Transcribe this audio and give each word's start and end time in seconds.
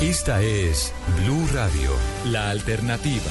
Esta 0.00 0.40
es 0.40 0.94
Blue 1.22 1.46
Radio, 1.52 1.90
la 2.24 2.48
alternativa. 2.48 3.30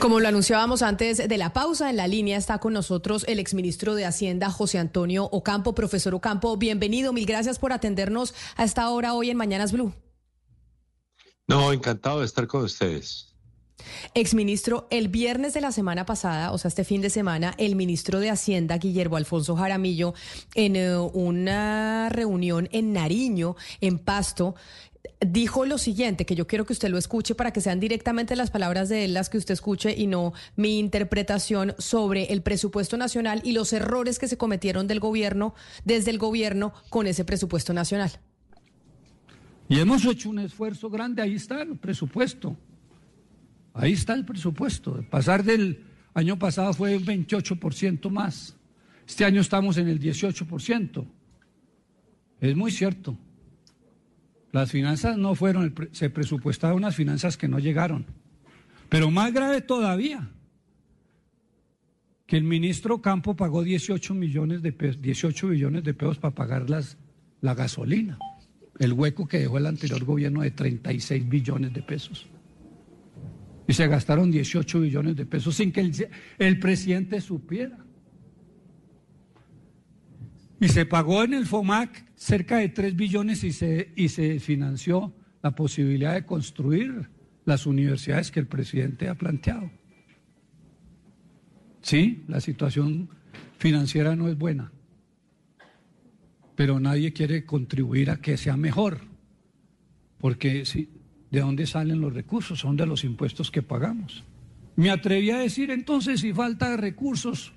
Como 0.00 0.18
lo 0.18 0.26
anunciábamos 0.26 0.82
antes 0.82 1.28
de 1.28 1.38
la 1.38 1.52
pausa, 1.52 1.90
en 1.90 1.96
la 1.96 2.08
línea 2.08 2.38
está 2.38 2.58
con 2.58 2.72
nosotros 2.72 3.24
el 3.28 3.38
exministro 3.38 3.94
de 3.94 4.04
Hacienda, 4.04 4.50
José 4.50 4.80
Antonio 4.80 5.28
Ocampo. 5.30 5.76
Profesor 5.76 6.12
Ocampo, 6.16 6.56
bienvenido. 6.56 7.12
Mil 7.12 7.24
gracias 7.24 7.60
por 7.60 7.72
atendernos 7.72 8.34
a 8.56 8.64
esta 8.64 8.90
hora 8.90 9.14
hoy 9.14 9.30
en 9.30 9.36
Mañanas 9.36 9.70
Blue. 9.70 9.94
No, 11.46 11.72
encantado 11.72 12.18
de 12.18 12.26
estar 12.26 12.48
con 12.48 12.64
ustedes. 12.64 13.31
Exministro, 14.14 14.86
el 14.90 15.08
viernes 15.08 15.54
de 15.54 15.60
la 15.60 15.72
semana 15.72 16.06
pasada, 16.06 16.52
o 16.52 16.58
sea, 16.58 16.68
este 16.68 16.84
fin 16.84 17.00
de 17.00 17.10
semana, 17.10 17.54
el 17.58 17.76
ministro 17.76 18.20
de 18.20 18.30
Hacienda, 18.30 18.78
Guillermo 18.78 19.16
Alfonso 19.16 19.56
Jaramillo, 19.56 20.14
en 20.54 20.76
eh, 20.76 20.96
una 20.96 22.08
reunión 22.10 22.68
en 22.72 22.92
Nariño, 22.92 23.56
en 23.80 23.98
Pasto, 23.98 24.54
dijo 25.20 25.66
lo 25.66 25.78
siguiente, 25.78 26.26
que 26.26 26.34
yo 26.34 26.46
quiero 26.46 26.64
que 26.64 26.72
usted 26.72 26.88
lo 26.88 26.98
escuche 26.98 27.34
para 27.34 27.52
que 27.52 27.60
sean 27.60 27.80
directamente 27.80 28.36
las 28.36 28.50
palabras 28.50 28.88
de 28.88 29.04
él 29.04 29.14
las 29.14 29.28
que 29.28 29.38
usted 29.38 29.54
escuche 29.54 29.94
y 29.96 30.06
no 30.06 30.32
mi 30.56 30.78
interpretación 30.78 31.74
sobre 31.78 32.32
el 32.32 32.42
presupuesto 32.42 32.96
nacional 32.96 33.40
y 33.44 33.52
los 33.52 33.72
errores 33.72 34.18
que 34.18 34.28
se 34.28 34.36
cometieron 34.36 34.86
del 34.86 35.00
gobierno, 35.00 35.54
desde 35.84 36.10
el 36.10 36.18
gobierno, 36.18 36.72
con 36.88 37.06
ese 37.06 37.24
presupuesto 37.24 37.72
nacional. 37.72 38.12
Y 39.68 39.78
hemos 39.78 40.04
hecho 40.04 40.28
un 40.28 40.40
esfuerzo 40.40 40.90
grande, 40.90 41.22
ahí 41.22 41.34
está 41.34 41.62
el 41.62 41.76
presupuesto. 41.76 42.56
Ahí 43.74 43.92
está 43.92 44.14
el 44.14 44.24
presupuesto. 44.24 45.04
Pasar 45.10 45.44
del 45.44 45.84
año 46.14 46.38
pasado 46.38 46.72
fue 46.72 46.96
un 46.96 47.04
28% 47.04 48.10
más. 48.10 48.56
Este 49.06 49.24
año 49.24 49.40
estamos 49.40 49.76
en 49.78 49.88
el 49.88 50.00
18%. 50.00 51.06
Es 52.40 52.56
muy 52.56 52.70
cierto. 52.70 53.16
Las 54.52 54.70
finanzas 54.70 55.16
no 55.16 55.34
fueron, 55.34 55.74
se 55.92 56.10
presupuestaron 56.10 56.76
unas 56.78 56.94
finanzas 56.94 57.36
que 57.36 57.48
no 57.48 57.58
llegaron. 57.58 58.04
Pero 58.88 59.10
más 59.10 59.32
grave 59.32 59.62
todavía, 59.62 60.28
que 62.26 62.36
el 62.36 62.44
ministro 62.44 63.00
Campo 63.00 63.34
pagó 63.34 63.62
18 63.62 64.14
millones 64.14 64.60
de 64.60 64.72
pesos, 64.72 65.00
18 65.00 65.48
billones 65.48 65.84
de 65.84 65.94
pesos 65.94 66.18
para 66.18 66.34
pagar 66.34 66.68
las, 66.68 66.98
la 67.40 67.54
gasolina. 67.54 68.18
El 68.78 68.92
hueco 68.92 69.26
que 69.26 69.38
dejó 69.38 69.56
el 69.56 69.66
anterior 69.66 70.04
gobierno 70.04 70.42
de 70.42 70.50
36 70.50 71.28
billones 71.28 71.72
de 71.72 71.82
pesos. 71.82 72.26
Y 73.72 73.74
se 73.74 73.88
gastaron 73.88 74.30
18 74.30 74.80
billones 74.82 75.16
de 75.16 75.24
pesos 75.24 75.56
sin 75.56 75.72
que 75.72 75.80
el, 75.80 76.08
el 76.38 76.58
presidente 76.58 77.22
supiera. 77.22 77.78
Y 80.60 80.68
se 80.68 80.84
pagó 80.84 81.24
en 81.24 81.32
el 81.32 81.46
FOMAC 81.46 82.04
cerca 82.14 82.58
de 82.58 82.68
3 82.68 82.94
billones 82.94 83.42
y 83.44 83.50
se, 83.50 83.94
y 83.96 84.10
se 84.10 84.40
financió 84.40 85.14
la 85.42 85.52
posibilidad 85.52 86.12
de 86.12 86.26
construir 86.26 87.08
las 87.46 87.64
universidades 87.64 88.30
que 88.30 88.40
el 88.40 88.46
presidente 88.46 89.08
ha 89.08 89.14
planteado. 89.14 89.70
Sí, 91.80 92.24
la 92.28 92.42
situación 92.42 93.08
financiera 93.56 94.14
no 94.16 94.28
es 94.28 94.36
buena, 94.36 94.70
pero 96.56 96.78
nadie 96.78 97.14
quiere 97.14 97.46
contribuir 97.46 98.10
a 98.10 98.18
que 98.18 98.36
sea 98.36 98.58
mejor, 98.58 99.00
porque 100.18 100.66
si, 100.66 100.90
¿de 101.32 101.40
dónde 101.40 101.66
salen 101.66 102.00
los 102.00 102.14
recursos? 102.14 102.60
Son 102.60 102.76
de 102.76 102.86
los 102.86 103.02
impuestos 103.02 103.50
que 103.50 103.62
pagamos. 103.62 104.22
Me 104.76 104.90
atreví 104.90 105.30
a 105.30 105.38
decir 105.38 105.70
entonces, 105.70 106.20
si 106.20 106.32
falta 106.32 106.76
recursos, 106.76 107.52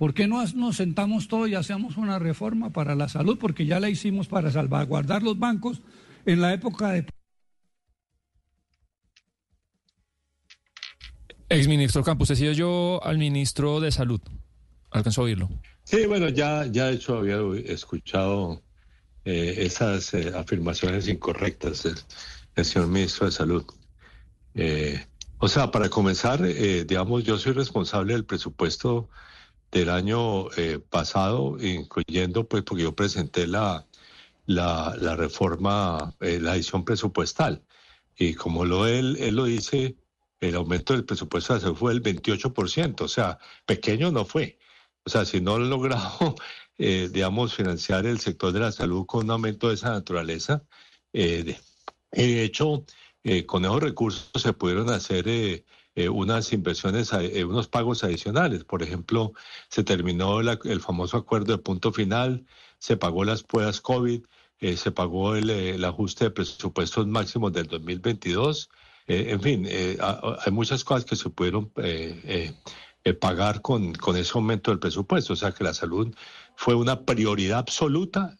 ¿Por 0.00 0.14
qué 0.14 0.26
no 0.26 0.42
nos 0.54 0.76
sentamos 0.76 1.28
todos 1.28 1.50
y 1.50 1.54
hacemos 1.54 1.98
una 1.98 2.18
reforma 2.18 2.72
para 2.72 2.94
la 2.94 3.10
salud? 3.10 3.36
Porque 3.38 3.66
ya 3.66 3.80
la 3.80 3.90
hicimos 3.90 4.28
para 4.28 4.50
salvaguardar 4.50 5.22
los 5.22 5.38
bancos 5.38 5.82
en 6.24 6.40
la 6.40 6.54
época 6.54 6.92
de... 6.92 7.04
Exministro 11.50 12.02
Campos, 12.02 12.28
decía 12.28 12.54
yo 12.54 12.98
al 13.04 13.18
ministro 13.18 13.78
de 13.78 13.92
Salud. 13.92 14.22
¿Alcanzó 14.90 15.20
a 15.20 15.24
oírlo? 15.24 15.50
Sí, 15.84 16.06
bueno, 16.06 16.30
ya, 16.30 16.64
ya 16.64 16.86
de 16.86 16.94
hecho 16.94 17.18
había 17.18 17.36
escuchado 17.66 18.62
eh, 19.26 19.56
esas 19.58 20.14
eh, 20.14 20.32
afirmaciones 20.34 21.08
incorrectas 21.08 21.84
del, 22.60 22.66
señor 22.66 22.88
ministro 22.88 23.26
de 23.26 23.32
Salud. 23.32 23.64
Eh, 24.54 25.06
o 25.38 25.48
sea, 25.48 25.70
para 25.70 25.88
comenzar, 25.88 26.42
digamos, 26.42 27.24
yo 27.24 27.38
soy 27.38 27.52
responsable 27.52 28.12
del 28.12 28.26
presupuesto 28.26 29.08
del 29.70 29.90
año 29.90 30.50
eh, 30.56 30.78
pasado, 30.78 31.56
incluyendo, 31.60 32.48
pues, 32.48 32.62
porque 32.64 32.82
yo 32.84 32.94
presenté 32.94 33.46
la, 33.46 33.86
la, 34.46 34.96
la 35.00 35.16
reforma, 35.16 36.16
eh, 36.20 36.40
la 36.40 36.56
edición 36.56 36.84
presupuestal. 36.84 37.64
Y 38.16 38.34
como 38.34 38.64
lo 38.64 38.86
él, 38.86 39.16
él 39.20 39.36
lo 39.36 39.44
dice, 39.44 39.96
el 40.40 40.54
aumento 40.56 40.94
del 40.94 41.04
presupuesto 41.04 41.58
de 41.58 41.74
fue 41.74 41.92
el 41.92 42.02
28%, 42.02 43.02
o 43.02 43.08
sea, 43.08 43.38
pequeño 43.66 44.10
no 44.10 44.24
fue. 44.24 44.58
O 45.04 45.10
sea, 45.10 45.24
si 45.24 45.40
no 45.40 45.56
han 45.56 45.70
logrado, 45.70 46.34
eh, 46.78 47.08
digamos, 47.12 47.54
financiar 47.54 48.06
el 48.06 48.20
sector 48.20 48.52
de 48.52 48.60
la 48.60 48.72
salud 48.72 49.06
con 49.06 49.24
un 49.24 49.30
aumento 49.32 49.68
de 49.68 49.74
esa 49.74 49.90
naturaleza, 49.90 50.64
de, 52.12 52.44
hecho, 52.44 52.84
con 53.46 53.64
esos 53.64 53.82
recursos 53.82 54.30
se 54.34 54.52
pudieron 54.52 54.90
hacer 54.90 55.26
eh, 55.96 56.08
unas 56.08 56.52
inversiones, 56.52 57.12
eh, 57.12 57.44
unos 57.44 57.68
pagos 57.68 58.04
adicionales. 58.04 58.64
Por 58.64 58.82
ejemplo, 58.82 59.32
se 59.68 59.82
terminó 59.82 60.40
el 60.40 60.80
famoso 60.80 61.16
acuerdo 61.16 61.52
de 61.52 61.62
punto 61.62 61.92
final, 61.92 62.46
se 62.78 62.96
pagó 62.96 63.24
las 63.24 63.42
pruebas 63.42 63.80
COVID, 63.80 64.22
eh, 64.60 64.76
se 64.76 64.92
pagó 64.92 65.34
el, 65.36 65.84
ajuste 65.84 66.24
de 66.24 66.30
presupuestos 66.30 67.06
máximos 67.06 67.52
del 67.52 67.66
2022. 67.66 68.70
en 69.08 69.40
fin, 69.40 69.66
hay 69.66 70.52
muchas 70.52 70.84
cosas 70.84 71.04
que 71.04 71.16
se 71.16 71.30
pudieron 71.30 71.72
pagar 73.20 73.60
con, 73.60 73.92
con 73.94 74.16
ese 74.16 74.32
aumento 74.34 74.70
del 74.70 74.78
presupuesto. 74.78 75.32
O 75.32 75.36
sea 75.36 75.52
que 75.52 75.64
la 75.64 75.74
salud 75.74 76.14
fue 76.56 76.74
una 76.74 77.04
prioridad 77.04 77.58
absoluta 77.58 78.36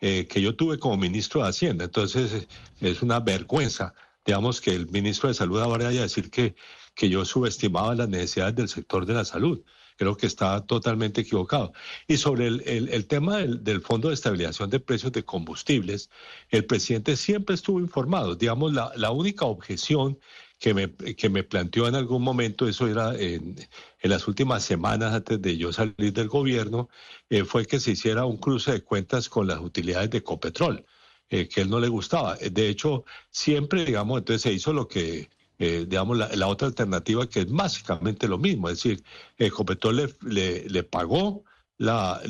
que 0.00 0.40
yo 0.40 0.54
tuve 0.54 0.78
como 0.78 0.96
ministro 0.96 1.42
de 1.42 1.48
Hacienda. 1.48 1.84
Entonces, 1.84 2.46
es 2.80 3.02
una 3.02 3.20
vergüenza, 3.20 3.94
digamos, 4.24 4.60
que 4.60 4.74
el 4.74 4.88
ministro 4.88 5.28
de 5.28 5.34
Salud 5.34 5.60
ahora 5.60 5.86
vaya 5.86 6.00
a 6.00 6.04
decir 6.04 6.30
que, 6.30 6.54
que 6.94 7.08
yo 7.08 7.24
subestimaba 7.24 7.94
las 7.94 8.08
necesidades 8.08 8.56
del 8.56 8.68
sector 8.68 9.06
de 9.06 9.14
la 9.14 9.24
salud. 9.24 9.62
Creo 9.96 10.16
que 10.16 10.26
está 10.26 10.64
totalmente 10.66 11.22
equivocado. 11.22 11.72
Y 12.06 12.18
sobre 12.18 12.48
el, 12.48 12.60
el, 12.66 13.06
tema 13.06 13.38
del, 13.38 13.64
del, 13.64 13.80
Fondo 13.80 14.08
de 14.08 14.14
Estabilización 14.14 14.68
de 14.68 14.80
Precios 14.80 15.12
de 15.12 15.24
Combustibles, 15.24 16.10
el 16.50 16.66
presidente 16.66 17.16
siempre 17.16 17.54
estuvo 17.54 17.80
informado. 17.80 18.34
Digamos, 18.34 18.74
la, 18.74 18.92
la 18.96 19.10
única 19.10 19.46
objeción 19.46 20.18
que 20.58 20.74
me, 20.74 20.94
que 20.94 21.28
me 21.28 21.44
planteó 21.44 21.86
en 21.86 21.94
algún 21.94 22.22
momento, 22.22 22.68
eso 22.68 22.88
era 22.88 23.14
en, 23.14 23.56
en 24.00 24.10
las 24.10 24.26
últimas 24.28 24.64
semanas 24.64 25.14
antes 25.14 25.40
de 25.40 25.56
yo 25.56 25.72
salir 25.72 26.12
del 26.12 26.28
gobierno, 26.28 26.88
eh, 27.30 27.44
fue 27.44 27.66
que 27.66 27.80
se 27.80 27.92
hiciera 27.92 28.24
un 28.24 28.38
cruce 28.38 28.72
de 28.72 28.82
cuentas 28.82 29.28
con 29.28 29.46
las 29.46 29.60
utilidades 29.60 30.10
de 30.10 30.22
Copetrol. 30.22 30.84
Eh, 31.28 31.48
que 31.48 31.62
él 31.62 31.70
no 31.70 31.80
le 31.80 31.88
gustaba. 31.88 32.36
De 32.36 32.68
hecho, 32.68 33.04
siempre, 33.30 33.84
digamos, 33.84 34.18
entonces 34.18 34.42
se 34.42 34.52
hizo 34.52 34.72
lo 34.72 34.86
que 34.86 35.28
eh, 35.58 35.84
digamos, 35.88 36.16
la, 36.18 36.46
otra 36.46 36.68
alternativa 36.68 37.26
que 37.28 37.40
es 37.40 37.50
básicamente 37.50 38.28
lo 38.28 38.38
mismo, 38.38 38.68
es 38.68 38.82
decir, 38.82 39.02
Copetrol 39.50 40.14
le, 40.20 40.68
le, 40.68 40.82
pagó 40.84 41.44
la, 41.78 42.22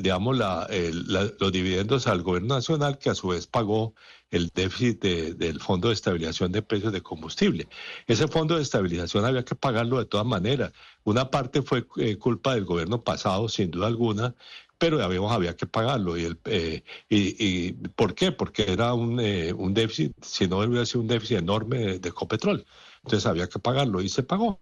los 1.39 1.53
dividendos 1.53 2.07
al 2.07 2.23
gobierno 2.23 2.57
nacional, 2.57 2.99
que 2.99 3.11
a 3.11 3.15
su 3.15 3.29
vez 3.29 3.47
pagó 3.47 3.95
el 4.31 4.51
déficit 4.55 5.01
del 5.01 5.61
Fondo 5.61 5.89
de 5.89 5.95
Estabilización 5.95 6.53
de 6.53 6.63
Precios 6.63 6.93
de 6.93 7.01
Combustible. 7.01 7.69
Ese 8.07 8.27
Fondo 8.29 8.57
de 8.57 8.63
Estabilización 8.63 9.25
había 9.25 9.45
que 9.45 9.55
pagarlo 9.55 9.99
de 9.99 10.07
todas 10.07 10.27
maneras. 10.27 10.73
Una 11.05 11.31
parte 11.31 11.63
fue 11.63 11.87
eh, 11.99 12.17
culpa 12.17 12.55
del 12.55 12.65
gobierno 12.65 13.03
pasado, 13.03 13.49
sin 13.49 13.71
duda 13.71 13.87
alguna, 13.87 14.35
pero 14.79 15.03
había 15.03 15.57
que 15.57 15.67
pagarlo. 15.67 16.19
¿Y, 16.19 16.25
el, 16.25 16.39
eh, 16.47 16.83
y, 17.09 17.73
por 17.73 18.15
qué? 18.15 18.33
Porque 18.33 18.65
era 18.71 18.95
un, 18.95 19.21
un 19.21 19.75
déficit, 19.75 20.13
si 20.23 20.49
no 20.49 20.59
hubiera 20.59 20.85
sido 20.85 21.03
un 21.03 21.09
déficit 21.09 21.39
enorme 21.39 21.99
de 21.99 22.13
Copetrol. 22.13 22.67
Entonces 23.05 23.27
había 23.27 23.49
que 23.49 23.61
pagarlo 23.61 24.03
y 24.03 24.09
se 24.09 24.25
pagó. 24.25 24.61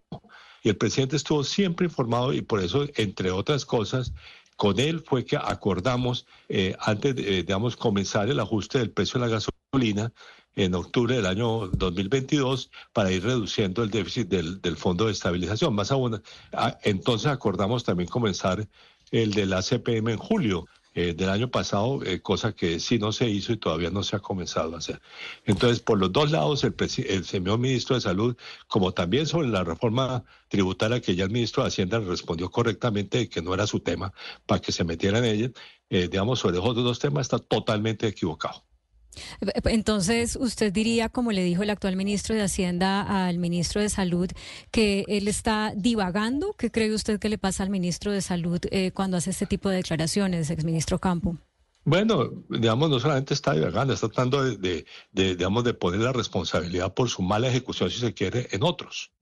Y 0.63 0.69
el 0.69 0.77
presidente 0.77 1.17
estuvo 1.17 1.45
siempre 1.45 1.87
informado 1.87 2.33
y 2.33 2.43
por 2.43 2.61
eso, 2.61 2.87
entre 2.97 3.31
otras 3.31 3.65
cosas, 3.67 4.13
con 4.57 4.79
él 4.79 5.03
fue 5.05 5.25
que 5.25 5.37
acordamos, 5.37 6.27
eh, 6.49 6.77
antes 6.81 7.17
de, 7.17 7.23
digamos, 7.43 7.77
comenzar 7.77 8.29
el 8.29 8.41
ajuste 8.41 8.79
del 8.79 8.91
precio 8.91 9.21
de 9.21 9.27
la 9.27 9.33
gasolina, 9.33 10.13
en 10.57 10.75
octubre 10.75 11.17
del 11.17 11.27
año 11.27 11.69
2022 11.69 12.71
para 12.93 13.11
ir 13.11 13.25
reduciendo 13.25 13.83
el 13.83 13.91
déficit 13.91 14.29
del, 14.29 14.61
del 14.61 14.77
Fondo 14.77 15.07
de 15.07 15.13
Estabilización. 15.13 15.75
Más 15.75 15.91
aún, 15.91 16.23
ah, 16.53 16.79
entonces 16.83 17.27
acordamos 17.27 17.85
también 17.85 18.09
comenzar 18.09 18.67
el 19.11 19.33
de 19.33 19.47
la 19.47 19.63
CPM 19.63 20.13
en 20.13 20.19
julio. 20.19 20.67
Eh, 20.97 21.13
del 21.13 21.29
año 21.29 21.51
pasado, 21.51 22.05
eh, 22.05 22.21
cosa 22.21 22.53
que 22.55 22.79
sí 22.79 22.99
no 23.01 23.11
se 23.11 23.29
hizo 23.29 23.53
y 23.53 23.57
todavía 23.57 23.91
no 23.91 24.05
se 24.05 24.15
ha 24.15 24.21
comenzado 24.21 24.77
a 24.77 24.79
hacer. 24.79 25.01
Entonces, 25.45 25.81
por 25.81 25.99
los 25.99 26.13
dos 26.13 26.31
lados, 26.31 26.63
el, 26.63 26.75
el 27.09 27.25
señor 27.25 27.59
ministro 27.59 27.97
de 27.97 28.01
Salud, 28.01 28.37
como 28.69 28.93
también 28.93 29.27
sobre 29.27 29.49
la 29.49 29.65
reforma 29.65 30.25
tributaria 30.49 31.01
que 31.01 31.17
ya 31.17 31.25
el 31.25 31.31
ministro 31.31 31.65
de 31.65 31.69
Hacienda 31.69 31.99
respondió 31.99 32.49
correctamente 32.49 33.29
que 33.29 33.43
no 33.43 33.55
era 33.55 33.67
su 33.67 33.81
tema 33.81 34.13
para 34.47 34.61
que 34.61 34.71
se 34.71 34.85
metiera 34.85 35.19
en 35.19 35.25
ella, 35.25 35.51
eh, 35.91 36.09
digamos, 36.09 36.39
sobre 36.39 36.59
esos 36.59 36.77
dos 36.77 36.99
temas 37.01 37.23
está 37.23 37.41
totalmente 37.41 38.07
equivocado. 38.07 38.65
Entonces, 39.65 40.37
usted 40.37 40.73
diría, 40.73 41.09
como 41.09 41.33
le 41.33 41.45
dijo 41.45 41.63
el 41.63 41.71
actual 41.71 41.97
ministro 41.97 42.35
de 42.35 42.43
Hacienda 42.43 43.27
al 43.27 43.39
ministro 43.39 43.81
de 43.81 43.89
Salud, 43.89 44.31
que 44.71 45.05
él 45.09 45.29
está 45.29 45.73
divagando. 45.77 46.55
¿Qué 46.59 46.71
cree 46.71 46.95
usted 46.95 47.19
que 47.19 47.29
le 47.29 47.39
pasa 47.39 47.63
al 47.63 47.71
ministro 47.71 48.13
de 48.13 48.21
Salud 48.21 48.61
eh, 48.71 48.91
cuando 48.93 49.17
hace 49.17 49.31
este 49.31 49.47
tipo 49.47 49.69
de 49.69 49.77
declaraciones, 49.77 50.51
exministro 50.51 50.99
Campo? 50.99 51.37
Bueno, 51.87 52.31
digamos, 52.49 52.89
no 52.89 52.99
solamente 52.99 53.35
está 53.35 53.53
divagando, 53.53 53.93
está 53.93 54.09
tratando 54.09 54.43
de, 54.43 54.87
digamos, 55.13 55.65
de 55.65 55.75
poner 55.75 56.01
la 56.01 56.13
responsabilidad 56.13 56.95
por 56.95 57.11
su 57.11 57.21
mala 57.21 57.49
ejecución, 57.49 57.91
si 57.91 58.01
se 58.01 58.15
quiere, 58.15 58.49
en 58.53 58.63
otros. 58.63 59.13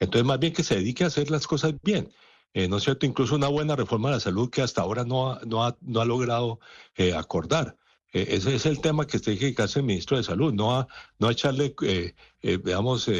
Entonces, 0.00 0.26
más 0.26 0.40
bien 0.40 0.52
que 0.52 0.64
se 0.64 0.76
dedique 0.76 1.04
a 1.04 1.08
hacer 1.08 1.30
las 1.30 1.46
cosas 1.46 1.74
bien. 1.82 2.12
Eh, 2.54 2.66
¿No 2.66 2.78
es 2.78 2.84
cierto? 2.84 3.06
Incluso 3.06 3.36
una 3.36 3.48
buena 3.48 3.76
reforma 3.76 4.08
de 4.08 4.16
la 4.16 4.20
salud 4.20 4.50
que 4.50 4.62
hasta 4.62 4.82
ahora 4.82 5.04
no 5.04 5.32
ha, 5.32 5.76
logrado 5.82 6.58
eh, 6.96 7.14
acordar. 7.14 7.76
Eh, 8.12 8.26
ese 8.30 8.54
es 8.54 8.66
el 8.66 8.80
tema 8.80 9.06
que 9.06 9.18
tiene 9.18 9.54
que 9.54 9.62
hacer 9.62 9.80
el 9.80 9.86
ministro 9.86 10.16
de 10.16 10.22
Salud, 10.22 10.52
no 10.52 10.76
a, 10.76 10.88
no 11.18 11.30
echarle, 11.30 11.74
eh, 11.82 12.14
eh, 12.42 12.56
veamos, 12.56 13.10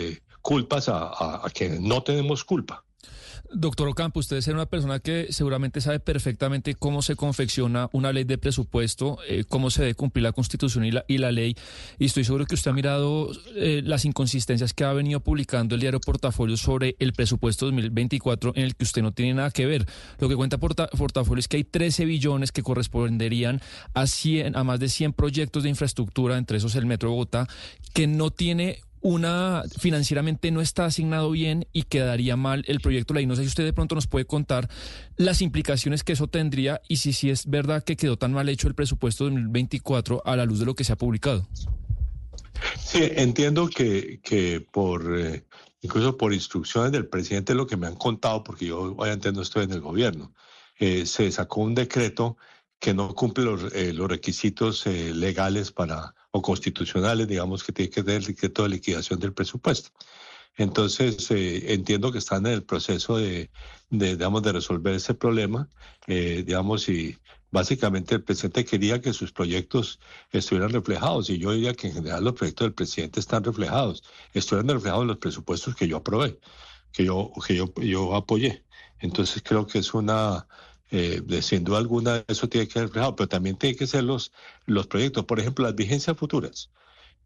culpas 0.40 0.88
a, 0.88 1.44
a, 1.44 1.50
que 1.50 1.68
no 1.68 2.02
tenemos 2.02 2.44
culpa. 2.44 2.84
Doctor 3.50 3.88
Ocampo, 3.88 4.20
usted 4.20 4.36
es 4.36 4.48
una 4.48 4.66
persona 4.66 4.98
que 4.98 5.28
seguramente 5.30 5.80
sabe 5.80 6.00
perfectamente 6.00 6.74
cómo 6.74 7.00
se 7.00 7.16
confecciona 7.16 7.88
una 7.92 8.12
ley 8.12 8.24
de 8.24 8.36
presupuesto, 8.36 9.18
eh, 9.26 9.44
cómo 9.48 9.70
se 9.70 9.82
debe 9.82 9.94
cumplir 9.94 10.24
la 10.24 10.32
Constitución 10.32 10.84
y 10.84 10.90
la, 10.90 11.04
y 11.08 11.16
la 11.16 11.32
ley. 11.32 11.56
Y 11.98 12.06
estoy 12.06 12.24
seguro 12.24 12.44
que 12.44 12.54
usted 12.54 12.70
ha 12.70 12.74
mirado 12.74 13.30
eh, 13.56 13.80
las 13.84 14.04
inconsistencias 14.04 14.74
que 14.74 14.84
ha 14.84 14.92
venido 14.92 15.20
publicando 15.20 15.74
el 15.74 15.80
diario 15.80 16.00
Portafolio 16.00 16.58
sobre 16.58 16.96
el 16.98 17.14
presupuesto 17.14 17.64
2024, 17.66 18.52
en 18.54 18.64
el 18.64 18.76
que 18.76 18.84
usted 18.84 19.02
no 19.02 19.12
tiene 19.12 19.34
nada 19.34 19.50
que 19.50 19.64
ver. 19.64 19.86
Lo 20.18 20.28
que 20.28 20.36
cuenta 20.36 20.58
Portafolio 20.58 21.40
es 21.40 21.48
que 21.48 21.56
hay 21.56 21.64
13 21.64 22.04
billones 22.04 22.52
que 22.52 22.62
corresponderían 22.62 23.62
a, 23.94 24.06
100, 24.06 24.56
a 24.56 24.64
más 24.64 24.78
de 24.78 24.90
100 24.90 25.14
proyectos 25.14 25.62
de 25.62 25.70
infraestructura, 25.70 26.36
entre 26.36 26.58
esos 26.58 26.74
el 26.74 26.84
Metro 26.84 27.08
de 27.08 27.14
Bogotá, 27.14 27.48
que 27.94 28.06
no 28.06 28.30
tiene 28.30 28.80
una 29.00 29.62
financieramente 29.78 30.50
no 30.50 30.60
está 30.60 30.86
asignado 30.86 31.30
bien 31.30 31.66
y 31.72 31.84
quedaría 31.84 32.36
mal 32.36 32.64
el 32.66 32.80
proyecto 32.80 33.14
ley. 33.14 33.26
No 33.26 33.36
sé 33.36 33.42
si 33.42 33.48
usted 33.48 33.64
de 33.64 33.72
pronto 33.72 33.94
nos 33.94 34.06
puede 34.06 34.24
contar 34.24 34.68
las 35.16 35.42
implicaciones 35.42 36.04
que 36.04 36.12
eso 36.12 36.26
tendría 36.26 36.80
y 36.88 36.96
si, 36.96 37.12
si 37.12 37.30
es 37.30 37.46
verdad 37.46 37.84
que 37.84 37.96
quedó 37.96 38.16
tan 38.16 38.32
mal 38.32 38.48
hecho 38.48 38.68
el 38.68 38.74
presupuesto 38.74 39.24
2024 39.24 40.22
a 40.24 40.36
la 40.36 40.44
luz 40.44 40.58
de 40.58 40.66
lo 40.66 40.74
que 40.74 40.84
se 40.84 40.92
ha 40.92 40.96
publicado. 40.96 41.48
Sí, 42.78 43.08
entiendo 43.16 43.68
que, 43.68 44.20
que 44.22 44.66
por 44.72 45.18
eh, 45.18 45.44
incluso 45.80 46.16
por 46.16 46.32
instrucciones 46.32 46.92
del 46.92 47.06
presidente 47.06 47.54
lo 47.54 47.66
que 47.66 47.76
me 47.76 47.86
han 47.86 47.96
contado, 47.96 48.42
porque 48.42 48.66
yo 48.66 48.94
obviamente 48.96 49.32
no 49.32 49.42
estoy 49.42 49.64
en 49.64 49.72
el 49.72 49.80
gobierno, 49.80 50.32
eh, 50.78 51.06
se 51.06 51.30
sacó 51.30 51.62
un 51.62 51.74
decreto 51.74 52.36
que 52.78 52.94
no 52.94 53.14
cumple 53.14 53.44
los, 53.44 53.72
eh, 53.74 53.92
los 53.92 54.08
requisitos 54.08 54.86
eh, 54.86 55.12
legales 55.14 55.72
para 55.72 56.14
o 56.30 56.42
constitucionales, 56.42 57.26
digamos, 57.26 57.64
que 57.64 57.72
tiene 57.72 57.90
que 57.90 58.02
tener 58.02 58.20
el 58.20 58.26
decreto 58.26 58.62
de 58.62 58.68
liquidación 58.70 59.18
del 59.18 59.32
presupuesto. 59.32 59.90
Entonces, 60.56 61.30
eh, 61.30 61.72
entiendo 61.72 62.12
que 62.12 62.18
están 62.18 62.46
en 62.46 62.52
el 62.52 62.64
proceso 62.64 63.16
de, 63.16 63.50
de, 63.90 64.16
digamos, 64.16 64.42
de 64.42 64.52
resolver 64.52 64.94
ese 64.94 65.14
problema, 65.14 65.68
digamos, 66.06 66.88
y 66.88 67.16
básicamente 67.50 68.16
el 68.16 68.22
presidente 68.22 68.64
quería 68.64 69.00
que 69.00 69.12
sus 69.12 69.32
proyectos 69.32 70.00
estuvieran 70.32 70.70
reflejados, 70.70 71.30
y 71.30 71.38
yo 71.38 71.52
diría 71.52 71.74
que 71.74 71.88
en 71.88 71.94
general 71.94 72.24
los 72.24 72.34
proyectos 72.34 72.66
del 72.66 72.74
presidente 72.74 73.20
están 73.20 73.44
reflejados, 73.44 74.02
estuvieran 74.32 74.68
reflejados 74.68 75.02
en 75.02 75.08
los 75.08 75.18
presupuestos 75.18 75.76
que 75.76 75.86
yo 75.86 75.98
aprobé, 75.98 76.38
que 76.92 77.04
yo, 77.04 77.30
que 77.46 77.54
yo, 77.56 77.72
yo 77.76 78.14
apoyé. 78.16 78.64
Entonces, 79.00 79.42
creo 79.44 79.66
que 79.66 79.78
es 79.78 79.94
una 79.94 80.46
eh, 80.90 81.22
sin 81.42 81.64
duda 81.64 81.78
alguna 81.78 82.24
eso 82.28 82.48
tiene 82.48 82.66
que 82.66 82.74
ser 82.74 82.82
reflejado, 82.84 83.16
pero 83.16 83.28
también 83.28 83.56
tiene 83.56 83.76
que 83.76 83.86
ser 83.86 84.04
los, 84.04 84.32
los 84.66 84.86
proyectos, 84.86 85.24
por 85.24 85.40
ejemplo, 85.40 85.64
las 85.64 85.74
vigencias 85.74 86.16
futuras. 86.16 86.70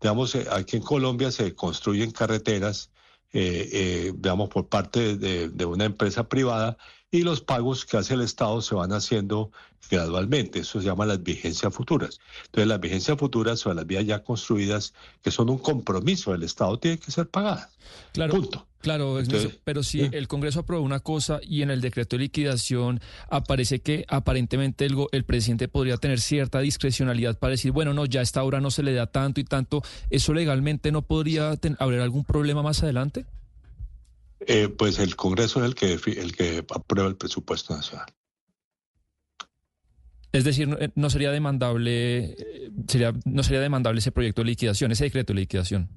Digamos, 0.02 0.34
eh, 0.34 0.46
aquí 0.50 0.76
en 0.76 0.82
Colombia 0.82 1.30
se 1.30 1.54
construyen 1.54 2.10
carreteras, 2.10 2.90
eh, 3.32 3.68
eh, 3.72 4.12
digamos, 4.14 4.48
por 4.48 4.68
parte 4.68 5.16
de, 5.16 5.48
de, 5.48 5.64
una 5.64 5.84
empresa 5.84 6.28
privada 6.28 6.76
y 7.12 7.22
los 7.22 7.42
pagos 7.42 7.84
que 7.84 7.98
hace 7.98 8.14
el 8.14 8.22
Estado 8.22 8.62
se 8.62 8.74
van 8.74 8.92
haciendo 8.92 9.52
gradualmente. 9.90 10.60
Eso 10.60 10.80
se 10.80 10.86
llama 10.86 11.04
las 11.04 11.22
vigencias 11.22 11.72
futuras. 11.72 12.18
Entonces, 12.46 12.66
las 12.66 12.80
vigencias 12.80 13.18
futuras 13.18 13.60
son 13.60 13.76
las 13.76 13.86
vías 13.86 14.06
ya 14.06 14.24
construidas, 14.24 14.94
que 15.22 15.30
son 15.30 15.50
un 15.50 15.58
compromiso 15.58 16.32
del 16.32 16.42
Estado, 16.42 16.78
tienen 16.78 16.98
que 16.98 17.10
ser 17.10 17.28
pagadas. 17.28 17.68
Claro. 18.12 18.32
Punto. 18.32 18.66
Claro, 18.80 19.18
pero 19.62 19.84
si 19.84 20.00
el 20.00 20.26
Congreso 20.26 20.60
aprobó 20.60 20.84
una 20.84 20.98
cosa 20.98 21.38
y 21.40 21.62
en 21.62 21.70
el 21.70 21.80
decreto 21.80 22.16
de 22.16 22.22
liquidación 22.22 23.00
aparece 23.28 23.78
que 23.80 24.04
aparentemente 24.08 24.86
el, 24.86 24.96
el 25.12 25.24
presidente 25.24 25.68
podría 25.68 25.98
tener 25.98 26.18
cierta 26.18 26.58
discrecionalidad 26.58 27.38
para 27.38 27.52
decir, 27.52 27.70
bueno, 27.70 27.94
no, 27.94 28.06
ya 28.06 28.20
a 28.20 28.22
esta 28.24 28.42
hora 28.42 28.60
no 28.60 28.72
se 28.72 28.82
le 28.82 28.92
da 28.92 29.06
tanto 29.06 29.40
y 29.40 29.44
tanto, 29.44 29.84
¿eso 30.10 30.34
legalmente 30.34 30.90
no 30.90 31.02
podría 31.02 31.54
haber 31.78 32.00
algún 32.00 32.24
problema 32.24 32.62
más 32.62 32.82
adelante? 32.82 33.24
Eh, 34.46 34.68
pues 34.68 34.98
el 34.98 35.16
Congreso 35.16 35.60
es 35.60 35.66
el 35.66 35.74
que, 35.74 35.92
el 35.92 36.36
que 36.36 36.64
aprueba 36.74 37.08
el 37.08 37.16
presupuesto 37.16 37.74
nacional. 37.74 38.06
Es 40.32 40.44
decir, 40.44 40.66
no, 40.66 40.78
no 40.94 41.10
sería 41.10 41.30
demandable, 41.30 42.36
sería, 42.88 43.12
no 43.24 43.42
sería 43.42 43.60
demandable 43.60 43.98
ese 43.98 44.12
proyecto 44.12 44.40
de 44.40 44.46
liquidación, 44.46 44.90
ese 44.90 45.04
decreto 45.04 45.34
de 45.34 45.40
liquidación. 45.40 45.90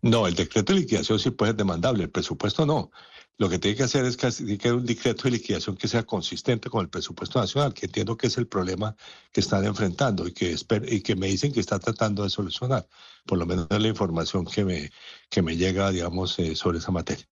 No, 0.00 0.26
el 0.26 0.34
decreto 0.34 0.72
de 0.72 0.80
liquidación 0.80 1.18
sí 1.18 1.30
puede 1.30 1.50
ser 1.50 1.56
demandable, 1.56 2.04
el 2.04 2.10
presupuesto 2.10 2.64
no. 2.64 2.90
Lo 3.38 3.48
que 3.48 3.60
tiene 3.60 3.76
que 3.76 3.84
hacer 3.84 4.04
es 4.04 4.16
que 4.16 4.72
un 4.72 4.84
decreto 4.84 5.22
de 5.22 5.30
liquidación 5.30 5.76
que 5.76 5.86
sea 5.86 6.02
consistente 6.02 6.68
con 6.68 6.80
el 6.80 6.88
presupuesto 6.88 7.38
nacional, 7.38 7.72
que 7.72 7.86
entiendo 7.86 8.16
que 8.16 8.26
es 8.26 8.36
el 8.36 8.48
problema 8.48 8.96
que 9.30 9.40
están 9.40 9.64
enfrentando 9.64 10.26
y 10.26 10.32
que, 10.32 11.16
me 11.16 11.28
dicen 11.28 11.52
que 11.52 11.60
está 11.60 11.78
tratando 11.78 12.24
de 12.24 12.30
solucionar. 12.30 12.88
Por 13.24 13.38
lo 13.38 13.46
menos 13.46 13.68
la 13.70 13.86
información 13.86 14.44
que 14.44 14.64
me, 14.64 14.90
que 15.30 15.42
me 15.42 15.56
llega, 15.56 15.92
digamos, 15.92 16.36
eh, 16.40 16.56
sobre 16.56 16.78
esa 16.78 16.90
materia. 16.90 17.24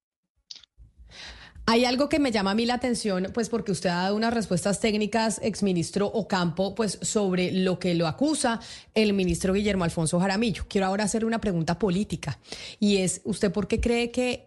Hay 1.68 1.84
algo 1.84 2.08
que 2.08 2.20
me 2.20 2.30
llama 2.30 2.52
a 2.52 2.54
mí 2.54 2.64
la 2.64 2.75
atención, 2.75 3.32
pues 3.34 3.48
porque 3.48 3.72
usted 3.72 3.90
ha 3.90 4.02
dado 4.02 4.14
unas 4.14 4.32
respuestas 4.32 4.78
técnicas, 4.78 5.40
exministro 5.42 6.06
Ocampo, 6.06 6.76
pues 6.76 7.00
sobre 7.02 7.50
lo 7.50 7.80
que 7.80 7.96
lo 7.96 8.06
acusa 8.06 8.60
el 8.94 9.12
ministro 9.12 9.54
Guillermo 9.54 9.82
Alfonso 9.82 10.20
Jaramillo. 10.20 10.66
Quiero 10.68 10.86
ahora 10.86 11.02
hacerle 11.02 11.26
una 11.26 11.40
pregunta 11.40 11.80
política 11.80 12.38
y 12.78 12.98
es, 12.98 13.22
¿usted 13.25 13.50
por 13.50 13.66
qué 13.66 13.80
cree 13.80 14.12
que... 14.12 14.46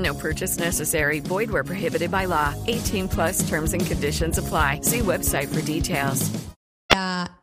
No 0.00 0.14
purchase 0.14 0.58
necessary. 0.58 1.20
Void 1.20 1.50
where 1.50 1.62
prohibited 1.62 2.10
by 2.10 2.26
law. 2.26 2.54
18 2.66 3.08
plus 3.08 3.46
terms 3.48 3.74
and 3.74 3.86
conditions 3.86 4.38
apply. 4.38 4.80
See 4.82 5.00
website 5.00 5.48
for 5.48 5.62
details. 5.62 6.30
La, 6.92 7.42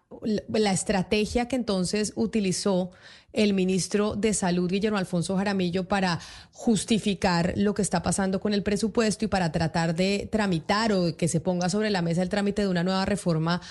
la 0.49 0.71
estrategia 0.71 1.47
que 1.47 1.55
entonces 1.55 2.13
utilizó 2.15 2.91
el 3.33 3.53
ministro 3.53 4.15
de 4.15 4.33
Salud, 4.33 4.69
Guillermo 4.69 4.97
Alfonso 4.97 5.37
Jaramillo, 5.37 5.87
para 5.87 6.19
justificar 6.51 7.53
lo 7.55 7.75
que 7.75 7.83
está 7.83 8.01
pasando 8.01 8.39
con 8.39 8.53
el 8.53 8.63
presupuesto 8.63 9.25
y 9.25 9.27
para 9.27 9.51
tratar 9.51 9.93
de 9.95 10.27
tramitar 10.31 10.91
o 10.91 11.15
que 11.15 11.27
se 11.27 11.39
ponga 11.39 11.69
sobre 11.69 11.91
la 11.91 12.01
mesa 12.01 12.23
el 12.23 12.29
trámite 12.29 12.63
de 12.63 12.67
una 12.67 12.83
nueva 12.83 13.05
reforma 13.05 13.61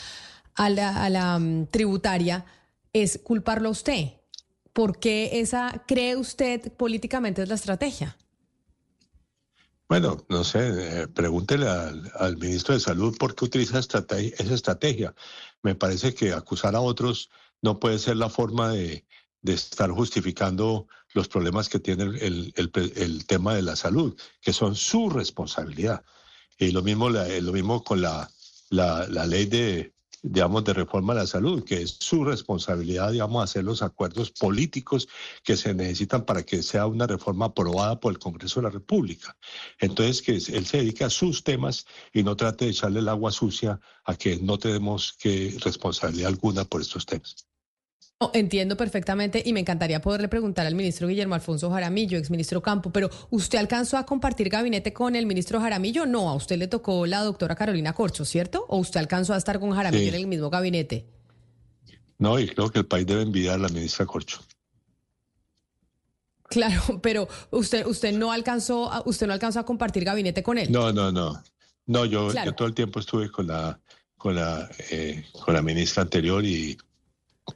a 0.54 0.70
la, 0.70 1.04
a 1.04 1.10
la 1.10 1.36
um, 1.36 1.66
tributaria, 1.66 2.44
es 2.92 3.18
culparlo 3.22 3.68
a 3.68 3.72
usted. 3.72 4.12
¿Por 4.72 4.98
qué 4.98 5.40
esa 5.40 5.84
cree 5.86 6.16
usted 6.16 6.72
políticamente 6.72 7.42
es 7.42 7.48
la 7.48 7.56
estrategia? 7.56 8.16
Bueno, 9.88 10.24
no 10.28 10.42
sé, 10.42 11.02
eh, 11.02 11.08
pregúntele 11.08 11.68
al, 11.68 12.36
ministro 12.38 12.74
de 12.74 12.80
Salud 12.80 13.16
por 13.16 13.34
qué 13.34 13.44
utiliza 13.44 13.78
esa 13.78 14.54
estrategia. 14.54 15.14
Me 15.62 15.76
parece 15.76 16.12
que 16.12 16.32
acusar 16.32 16.74
a 16.74 16.80
otros 16.80 17.30
no 17.62 17.78
puede 17.78 17.98
ser 18.00 18.16
la 18.16 18.28
forma 18.28 18.70
de, 18.70 19.06
de 19.42 19.54
estar 19.54 19.90
justificando 19.90 20.88
los 21.14 21.28
problemas 21.28 21.68
que 21.68 21.78
tiene 21.78 22.04
el, 22.04 22.52
el, 22.56 22.70
el, 22.96 23.26
tema 23.26 23.54
de 23.54 23.62
la 23.62 23.76
salud, 23.76 24.18
que 24.40 24.52
son 24.52 24.74
su 24.74 25.08
responsabilidad. 25.08 26.04
Y 26.58 26.72
lo 26.72 26.82
mismo, 26.82 27.08
lo 27.08 27.52
mismo 27.52 27.84
con 27.84 28.02
la, 28.02 28.28
la 28.70 29.26
ley 29.26 29.46
de, 29.46 29.95
digamos, 30.22 30.64
de 30.64 30.74
reforma 30.74 31.12
a 31.12 31.16
la 31.16 31.26
salud, 31.26 31.64
que 31.64 31.82
es 31.82 31.96
su 32.00 32.24
responsabilidad, 32.24 33.12
digamos, 33.12 33.44
hacer 33.44 33.64
los 33.64 33.82
acuerdos 33.82 34.30
políticos 34.30 35.08
que 35.42 35.56
se 35.56 35.74
necesitan 35.74 36.24
para 36.24 36.44
que 36.44 36.62
sea 36.62 36.86
una 36.86 37.06
reforma 37.06 37.46
aprobada 37.46 38.00
por 38.00 38.12
el 38.12 38.18
Congreso 38.18 38.60
de 38.60 38.64
la 38.64 38.70
República. 38.70 39.36
Entonces, 39.78 40.22
que 40.22 40.32
él 40.32 40.66
se 40.66 40.78
dedique 40.78 41.04
a 41.04 41.10
sus 41.10 41.44
temas 41.44 41.86
y 42.12 42.22
no 42.22 42.36
trate 42.36 42.66
de 42.66 42.70
echarle 42.72 43.00
el 43.00 43.08
agua 43.08 43.30
sucia 43.32 43.80
a 44.04 44.16
que 44.16 44.36
no 44.38 44.58
tenemos 44.58 45.14
que 45.18 45.56
responsabilidad 45.60 46.28
alguna 46.28 46.64
por 46.64 46.80
estos 46.80 47.06
temas 47.06 47.46
entiendo 48.32 48.76
perfectamente 48.76 49.42
y 49.44 49.52
me 49.52 49.60
encantaría 49.60 50.00
poderle 50.00 50.28
preguntar 50.28 50.66
al 50.66 50.74
ministro 50.74 51.08
Guillermo 51.08 51.34
Alfonso 51.34 51.70
Jaramillo, 51.70 52.18
exministro 52.18 52.62
Campo, 52.62 52.90
pero 52.90 53.10
¿usted 53.30 53.58
alcanzó 53.58 53.98
a 53.98 54.06
compartir 54.06 54.48
gabinete 54.48 54.92
con 54.92 55.16
el 55.16 55.26
ministro 55.26 55.60
Jaramillo? 55.60 56.06
No, 56.06 56.30
a 56.30 56.34
usted 56.34 56.56
le 56.56 56.68
tocó 56.68 57.06
la 57.06 57.22
doctora 57.22 57.54
Carolina 57.54 57.92
Corcho, 57.92 58.24
¿cierto? 58.24 58.64
¿O 58.68 58.78
usted 58.78 59.00
alcanzó 59.00 59.34
a 59.34 59.36
estar 59.36 59.60
con 59.60 59.72
Jaramillo 59.72 60.08
en 60.08 60.14
el 60.14 60.26
mismo 60.26 60.48
gabinete? 60.48 61.06
No, 62.18 62.38
y 62.38 62.48
creo 62.48 62.70
que 62.70 62.78
el 62.78 62.86
país 62.86 63.06
debe 63.06 63.22
envidiar 63.22 63.56
a 63.56 63.58
la 63.58 63.68
ministra 63.68 64.06
Corcho. 64.06 64.40
Claro, 66.48 66.80
pero 67.02 67.28
usted 67.50 67.86
usted 67.86 68.12
no 68.12 68.32
alcanzó 68.32 68.90
a, 68.90 69.02
usted 69.04 69.26
no 69.26 69.32
alcanzó 69.32 69.60
a 69.60 69.64
compartir 69.64 70.04
gabinete 70.04 70.42
con 70.42 70.58
él. 70.58 70.70
No, 70.72 70.92
no, 70.92 71.12
no. 71.12 71.42
No, 71.86 72.04
yo, 72.04 72.32
yo 72.32 72.52
todo 72.54 72.66
el 72.66 72.74
tiempo 72.74 72.98
estuve 72.98 73.30
con 73.30 73.46
la 73.46 73.78
con 74.16 74.34
la 74.34 74.68
eh, 74.90 75.24
con 75.44 75.54
la 75.54 75.62
ministra 75.62 76.02
anterior 76.02 76.44
y 76.44 76.76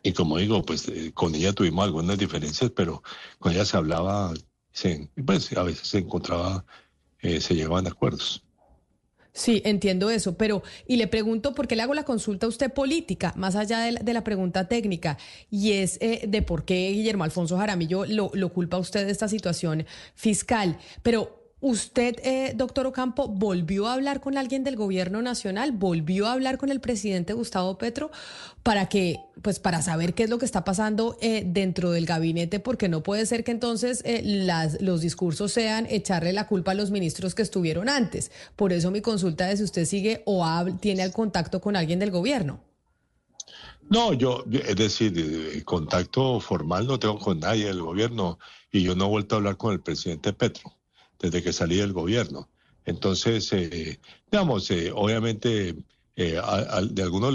y 0.03 0.13
como 0.13 0.39
digo, 0.39 0.63
pues 0.63 0.89
eh, 0.89 1.13
con 1.15 1.35
ella 1.35 1.53
tuvimos 1.53 1.85
algunas 1.85 2.19
diferencias, 2.19 2.71
pero 2.75 3.03
con 3.39 3.53
ella 3.53 3.65
se 3.65 3.77
hablaba, 3.77 4.33
se, 4.73 5.11
pues 5.25 5.53
a 5.57 5.63
veces 5.63 5.89
se 5.89 5.99
encontraba, 5.99 6.65
eh, 7.21 7.41
se 7.41 7.55
llevaban 7.55 7.87
acuerdos. 7.87 8.43
Sí, 9.33 9.63
entiendo 9.65 10.11
eso, 10.11 10.37
pero 10.37 10.63
y 10.89 10.97
le 10.97 11.07
pregunto 11.07 11.55
por 11.55 11.69
qué 11.69 11.77
le 11.77 11.83
hago 11.83 11.95
la 11.95 12.05
consulta 12.05 12.47
a 12.47 12.49
usted 12.49 12.73
política, 12.73 13.33
más 13.37 13.55
allá 13.55 13.81
de 13.81 14.13
la, 14.13 14.25
pregunta 14.25 14.67
técnica, 14.67 15.19
y 15.51 15.73
es 15.73 15.99
eh, 16.01 16.25
de 16.27 16.43
por 16.43 16.65
qué 16.65 16.91
Guillermo 16.91 17.23
Alfonso 17.23 17.57
Jaramillo 17.57 18.07
lo, 18.07 18.33
lo 18.35 18.53
culpa 18.53 18.77
a 18.77 18.81
usted 18.81 19.07
de 19.07 19.13
esta 19.13 19.29
situación 19.29 19.87
fiscal. 20.15 20.79
Pero 21.03 21.40
¿Usted, 21.63 22.17
eh, 22.25 22.55
doctor 22.57 22.87
Ocampo, 22.87 23.29
volvió 23.29 23.87
a 23.87 23.93
hablar 23.93 24.23
con 24.23 24.39
alguien 24.39 24.65
del 24.65 24.77
gobierno 24.77 25.21
nacional? 25.21 25.73
¿Volvió 25.73 26.27
a 26.27 26.33
hablar 26.33 26.57
con 26.57 26.71
el 26.71 26.81
presidente 26.81 27.35
Gustavo 27.35 27.77
Petro 27.77 28.11
para 28.63 28.89
que, 28.89 29.21
pues, 29.43 29.59
para 29.59 29.83
saber 29.83 30.15
qué 30.15 30.23
es 30.23 30.31
lo 30.31 30.39
que 30.39 30.47
está 30.47 30.65
pasando 30.65 31.19
eh, 31.21 31.43
dentro 31.47 31.91
del 31.91 32.07
gabinete? 32.07 32.61
Porque 32.61 32.89
no 32.89 33.03
puede 33.03 33.27
ser 33.27 33.45
que 33.45 33.51
entonces 33.51 34.03
eh, 34.07 34.23
las, 34.25 34.81
los 34.81 35.03
discursos 35.03 35.53
sean 35.53 35.87
echarle 35.91 36.33
la 36.33 36.47
culpa 36.47 36.71
a 36.71 36.75
los 36.75 36.91
ministros 36.91 37.35
que 37.35 37.43
estuvieron 37.43 37.91
antes. 37.91 38.33
Por 38.57 38.73
eso 38.73 38.91
mi 38.91 39.03
consulta 39.03 39.51
es 39.51 39.59
si 39.59 39.65
usted 39.65 39.85
sigue 39.85 40.23
o 40.25 40.65
tiene 40.81 41.03
el 41.03 41.13
contacto 41.13 41.61
con 41.61 41.77
alguien 41.77 41.99
del 41.99 42.11
gobierno. 42.11 42.61
No, 43.91 44.15
yo, 44.15 44.45
es 44.51 44.77
decir, 44.77 45.63
contacto 45.65 46.41
formal 46.41 46.87
no 46.87 46.99
tengo 46.99 47.19
con 47.19 47.41
nadie 47.41 47.67
del 47.67 47.83
gobierno 47.83 48.39
y 48.73 48.83
yo 48.83 48.95
no 48.95 49.07
he 49.07 49.09
vuelto 49.09 49.35
a 49.35 49.39
hablar 49.39 49.57
con 49.59 49.73
el 49.73 49.81
presidente 49.81 50.33
Petro 50.33 50.80
desde 51.21 51.43
que 51.43 51.53
salí 51.53 51.77
del 51.77 51.93
gobierno. 51.93 52.49
Entonces, 52.85 53.53
eh, 53.53 54.01
digamos, 54.31 54.71
eh, 54.71 54.91
obviamente 54.93 55.77
eh, 56.17 56.41
de 56.91 57.03
algunos 57.03 57.35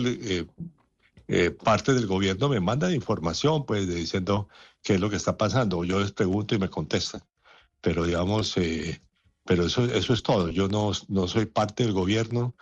partes 1.63 1.95
del 1.95 2.07
gobierno 2.07 2.49
me 2.49 2.59
mandan 2.59 2.93
información, 2.93 3.65
pues 3.65 3.87
diciendo 3.87 4.47
qué 4.83 4.95
es 4.95 4.99
lo 4.99 5.09
que 5.09 5.15
está 5.15 5.37
pasando. 5.37 5.83
Yo 5.83 5.99
les 5.99 6.11
pregunto 6.11 6.55
y 6.55 6.59
me 6.59 6.69
contestan. 6.69 7.21
Pero 7.81 8.05
digamos, 8.05 8.55
pero 9.43 9.65
eso, 9.65 9.85
eso 9.85 10.13
es 10.13 10.23
todo. 10.23 10.49
Yo 10.49 10.67
no, 10.67 10.91
no 11.07 11.27
soy 11.27 11.45
parte 11.45 11.83
del 11.83 11.93
gobierno 11.93 12.55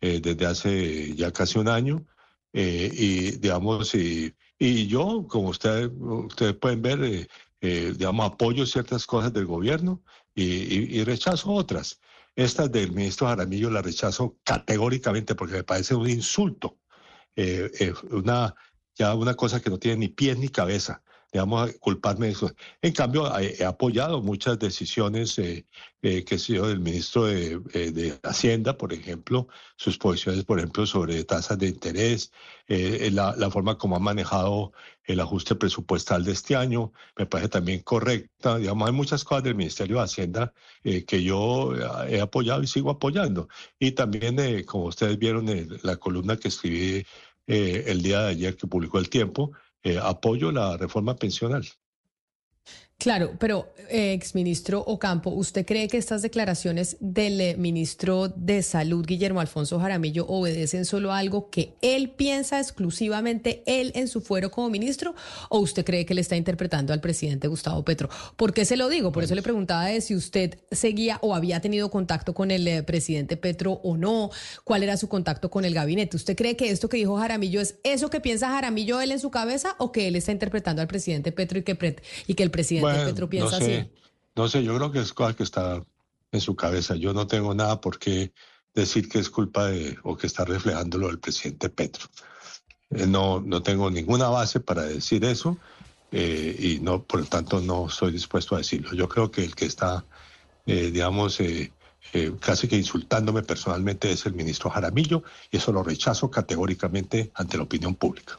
desde 0.00 0.46
hace 0.46 1.14
ya 1.14 1.30
casi 1.32 1.58
un 1.58 1.68
año. 1.68 2.06
y 2.52 3.32
digamos, 3.38 3.94
y, 3.94 4.34
y 4.58 4.86
yo, 4.86 5.26
como 5.28 5.48
ustedes, 5.48 5.90
ustedes 5.98 6.54
pueden 6.54 6.82
ver, 6.82 7.28
digamos, 7.60 8.26
apoyo 8.32 8.66
ciertas 8.66 9.06
cosas 9.06 9.32
del 9.32 9.46
gobierno 9.46 10.02
y, 10.34 11.02
rechazo 11.04 11.52
otras. 11.52 12.00
Estas 12.36 12.70
del 12.70 12.92
ministro 12.92 13.26
Jaramillo 13.26 13.70
la 13.70 13.82
rechazo 13.82 14.38
categóricamente 14.44 15.34
porque 15.34 15.54
me 15.54 15.64
parece 15.64 15.94
un 15.94 16.08
insulto, 16.08 16.78
eh, 17.36 17.70
eh, 17.80 17.92
una, 18.10 18.54
ya 18.94 19.14
una 19.14 19.34
cosa 19.34 19.60
que 19.60 19.70
no 19.70 19.78
tiene 19.78 19.98
ni 19.98 20.08
pies 20.08 20.38
ni 20.38 20.48
cabeza 20.48 21.02
digamos, 21.32 21.72
culparme 21.78 22.26
de 22.26 22.32
eso. 22.32 22.52
En 22.82 22.92
cambio, 22.92 23.30
he, 23.38 23.64
apoyado 23.64 24.20
muchas 24.20 24.58
decisiones 24.58 25.38
eh, 25.38 25.64
eh, 26.02 26.24
que 26.24 26.34
he 26.34 26.38
sido 26.38 26.66
del 26.66 26.80
ministro 26.80 27.26
de, 27.26 27.60
eh, 27.72 27.92
de, 27.92 28.18
Hacienda, 28.22 28.76
por 28.76 28.92
ejemplo, 28.92 29.48
sus 29.76 29.96
posiciones, 29.96 30.44
por 30.44 30.58
ejemplo, 30.58 30.86
sobre 30.86 31.22
tasas 31.24 31.58
de 31.58 31.68
interés, 31.68 32.32
la, 32.66 33.34
la, 33.36 33.50
forma 33.50 33.76
como 33.78 33.96
ha 33.96 33.98
manejado 33.98 34.72
el 35.04 35.18
ajuste 35.18 35.56
presupuestal 35.56 36.24
de 36.24 36.32
este 36.32 36.54
año, 36.54 36.92
me 37.16 37.26
parece 37.26 37.48
también 37.48 37.80
correcta. 37.80 38.58
Digamos, 38.58 38.88
hay 38.88 38.94
muchas 38.94 39.24
cosas 39.24 39.42
del 39.42 39.56
Ministerio 39.56 39.96
de 39.96 40.02
Hacienda 40.02 40.52
que 40.84 41.22
yo 41.22 41.74
he 42.06 42.20
apoyado 42.20 42.62
y 42.62 42.68
sigo 42.68 42.90
apoyando. 42.90 43.48
Y 43.80 43.92
también, 43.92 44.64
como 44.64 44.84
ustedes 44.84 45.18
vieron 45.18 45.48
en 45.48 45.80
la 45.82 45.96
columna 45.96 46.36
que 46.36 46.46
escribí 46.48 47.04
el 47.48 48.02
día 48.02 48.20
de 48.20 48.30
ayer 48.30 48.56
que 48.56 48.68
publicó 48.68 48.98
El 48.98 49.10
Tiempo, 49.10 49.50
eh, 49.82 49.98
apoyo 50.02 50.52
la 50.52 50.76
reforma 50.76 51.14
pensional. 51.16 51.64
Claro, 53.00 53.32
pero 53.38 53.72
eh, 53.88 54.12
exministro 54.12 54.84
Ocampo, 54.86 55.30
¿usted 55.30 55.64
cree 55.64 55.88
que 55.88 55.96
estas 55.96 56.20
declaraciones 56.20 56.98
del 57.00 57.40
eh, 57.40 57.56
ministro 57.56 58.28
de 58.28 58.62
Salud, 58.62 59.06
Guillermo 59.06 59.40
Alfonso 59.40 59.80
Jaramillo, 59.80 60.26
obedecen 60.28 60.84
solo 60.84 61.10
a 61.10 61.16
algo 61.16 61.48
que 61.48 61.72
él 61.80 62.10
piensa 62.10 62.60
exclusivamente 62.60 63.62
él 63.64 63.90
en 63.94 64.06
su 64.06 64.20
fuero 64.20 64.50
como 64.50 64.68
ministro? 64.68 65.14
¿O 65.48 65.60
usted 65.60 65.82
cree 65.82 66.04
que 66.04 66.12
le 66.12 66.20
está 66.20 66.36
interpretando 66.36 66.92
al 66.92 67.00
presidente 67.00 67.48
Gustavo 67.48 67.82
Petro? 67.86 68.10
¿Por 68.36 68.52
qué 68.52 68.66
se 68.66 68.76
lo 68.76 68.90
digo? 68.90 69.12
Por 69.12 69.24
eso 69.24 69.34
le 69.34 69.40
preguntaba 69.40 69.86
de 69.86 70.02
si 70.02 70.14
usted 70.14 70.58
seguía 70.70 71.18
o 71.22 71.34
había 71.34 71.60
tenido 71.60 71.90
contacto 71.90 72.34
con 72.34 72.50
el 72.50 72.68
eh, 72.68 72.82
presidente 72.82 73.38
Petro 73.38 73.80
o 73.82 73.96
no, 73.96 74.30
cuál 74.62 74.82
era 74.82 74.98
su 74.98 75.08
contacto 75.08 75.50
con 75.50 75.64
el 75.64 75.72
gabinete. 75.72 76.18
¿Usted 76.18 76.36
cree 76.36 76.54
que 76.54 76.68
esto 76.68 76.90
que 76.90 76.98
dijo 76.98 77.16
Jaramillo 77.16 77.62
es 77.62 77.76
eso 77.82 78.10
que 78.10 78.20
piensa 78.20 78.50
Jaramillo 78.50 79.00
él 79.00 79.10
en 79.10 79.20
su 79.20 79.30
cabeza 79.30 79.74
o 79.78 79.90
que 79.90 80.06
él 80.06 80.16
está 80.16 80.32
interpretando 80.32 80.82
al 80.82 80.88
presidente 80.88 81.32
Petro 81.32 81.58
y 81.58 81.62
que, 81.62 81.96
y 82.26 82.34
que 82.34 82.42
el 82.42 82.50
presidente 82.50 82.89
no 83.40 83.50
sé, 83.50 83.90
No 84.36 84.48
sé, 84.48 84.62
yo 84.62 84.76
creo 84.76 84.92
que 84.92 85.00
es 85.00 85.12
cosa 85.12 85.34
que 85.34 85.42
está 85.42 85.84
en 86.32 86.40
su 86.40 86.56
cabeza. 86.56 86.94
Yo 86.96 87.12
no 87.12 87.26
tengo 87.26 87.54
nada 87.54 87.80
por 87.80 87.98
qué 87.98 88.32
decir 88.74 89.08
que 89.08 89.18
es 89.18 89.30
culpa 89.30 89.66
de 89.66 89.98
o 90.02 90.16
que 90.16 90.26
está 90.26 90.44
reflejándolo 90.44 91.10
el 91.10 91.18
presidente 91.18 91.68
Petro. 91.68 92.06
Eh, 92.90 93.06
no, 93.06 93.40
no 93.40 93.62
tengo 93.62 93.90
ninguna 93.90 94.28
base 94.28 94.60
para 94.60 94.82
decir 94.82 95.24
eso 95.24 95.58
eh, 96.12 96.56
y 96.58 96.80
no, 96.80 97.02
por 97.02 97.20
lo 97.20 97.26
tanto 97.26 97.60
no 97.60 97.88
soy 97.88 98.12
dispuesto 98.12 98.54
a 98.54 98.58
decirlo. 98.58 98.92
Yo 98.94 99.08
creo 99.08 99.30
que 99.30 99.44
el 99.44 99.54
que 99.54 99.66
está, 99.66 100.04
eh, 100.66 100.90
digamos, 100.90 101.38
casi 102.40 102.66
que 102.66 102.76
insultándome 102.76 103.42
personalmente 103.42 104.10
es 104.10 104.26
el 104.26 104.34
ministro 104.34 104.70
Jaramillo 104.70 105.22
y 105.50 105.58
eso 105.58 105.72
lo 105.72 105.82
rechazo 105.82 106.30
categóricamente 106.30 107.30
ante 107.34 107.56
la 107.56 107.64
opinión 107.64 107.94
pública. 107.94 108.38